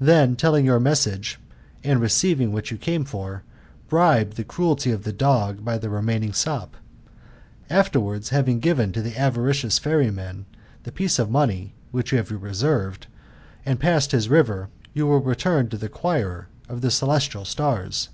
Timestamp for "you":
2.72-2.76, 12.10-12.18, 14.94-15.06